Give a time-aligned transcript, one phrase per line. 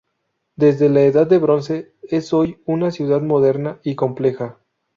[0.55, 4.57] Desde la edad de bronce, es hoy una ciudad moderna y compleja.